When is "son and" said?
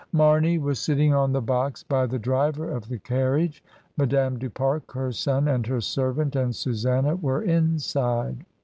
5.11-5.67